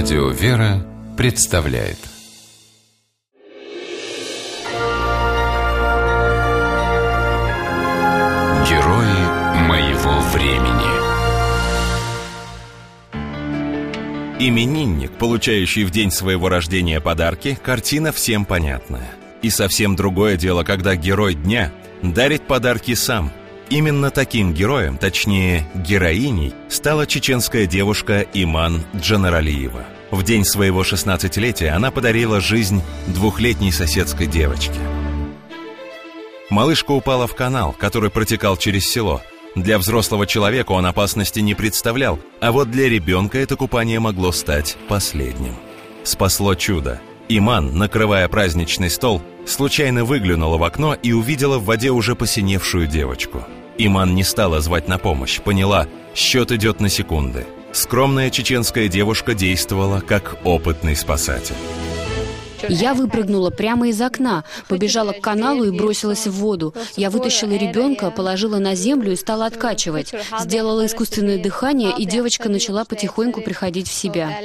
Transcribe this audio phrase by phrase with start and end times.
[0.00, 1.98] Радио «Вера» представляет
[8.68, 10.86] Герои моего времени
[14.38, 19.10] Именинник, получающий в день своего рождения подарки, картина всем понятная.
[19.42, 23.32] И совсем другое дело, когда герой дня дарит подарки сам.
[23.70, 29.84] Именно таким героем, точнее героиней, стала чеченская девушка Иман Джанаралиева.
[30.10, 34.78] В день своего 16-летия она подарила жизнь двухлетней соседской девочке.
[36.48, 39.20] Малышка упала в канал, который протекал через село.
[39.54, 44.78] Для взрослого человека он опасности не представлял, а вот для ребенка это купание могло стать
[44.88, 45.54] последним.
[46.04, 47.02] Спасло чудо.
[47.28, 53.44] Иман, накрывая праздничный стол, случайно выглянула в окно и увидела в воде уже посиневшую девочку.
[53.78, 57.46] Иман не стала звать на помощь, поняла, счет идет на секунды.
[57.72, 61.54] Скромная чеченская девушка действовала как опытный спасатель.
[62.68, 66.74] Я выпрыгнула прямо из окна, побежала к каналу и бросилась в воду.
[66.96, 70.12] Я вытащила ребенка, положила на землю и стала откачивать.
[70.40, 74.40] Сделала искусственное дыхание, и девочка начала потихоньку приходить в себя.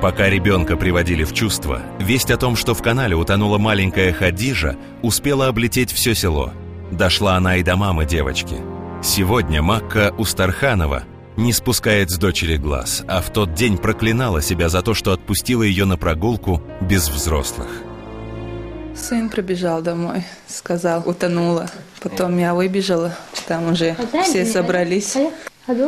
[0.00, 5.48] Пока ребенка приводили в чувство, весть о том, что в канале утонула маленькая Хадижа, успела
[5.48, 6.52] облететь все село.
[6.90, 8.56] Дошла она и до мамы девочки.
[9.02, 11.02] Сегодня Макка Устарханова
[11.36, 15.62] не спускает с дочери глаз, а в тот день проклинала себя за то, что отпустила
[15.62, 17.68] ее на прогулку без взрослых.
[18.94, 21.68] Сын прибежал домой, сказал, утонула.
[22.00, 23.14] Потом я выбежала,
[23.46, 25.16] там уже все собрались.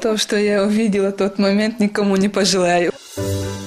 [0.00, 2.92] То, что я увидела в тот момент, никому не пожелаю.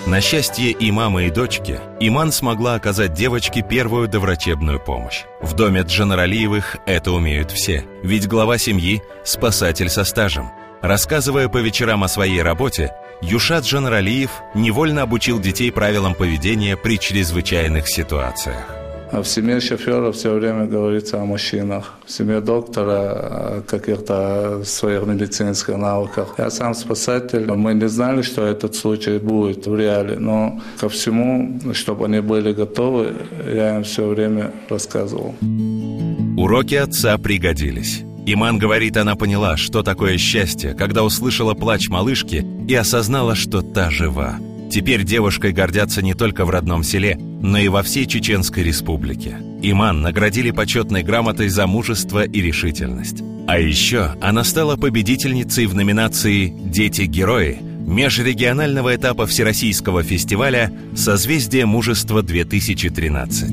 [0.06, 5.24] На счастье и мамы, и дочки, Иман смогла оказать девочке первую доврачебную помощь.
[5.42, 10.52] В доме Джанаралиевых это умеют все, ведь глава семьи– спасатель со стажем.
[10.84, 17.88] Рассказывая по вечерам о своей работе, Юшат Джанаралиев невольно обучил детей правилам поведения при чрезвычайных
[17.88, 18.85] ситуациях.
[19.12, 21.94] А в семье шофера все время говорится о мужчинах.
[22.06, 23.12] В семье доктора
[23.58, 26.36] о каких-то своих медицинских навыках.
[26.38, 27.46] Я сам спасатель.
[27.52, 30.18] Мы не знали, что этот случай будет в реале.
[30.20, 33.14] Но ко всему, чтобы они были готовы,
[33.48, 35.36] я им все время рассказывал.
[36.38, 38.04] Уроки отца пригодились.
[38.28, 43.92] Иман говорит, она поняла, что такое счастье, когда услышала плач малышки и осознала, что та
[43.92, 44.38] жива.
[44.72, 49.38] Теперь девушкой гордятся не только в родном селе, но и во всей Чеченской республике.
[49.62, 53.18] Иман наградили почетной грамотой за мужество и решительность.
[53.48, 63.48] А еще она стала победительницей в номинации «Дети-герои» межрегионального этапа Всероссийского фестиваля «Созвездие мужества-2013».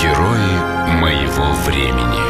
[0.00, 2.22] Герои моего времени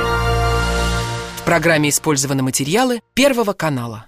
[1.37, 4.07] В программе использованы материалы Первого канала.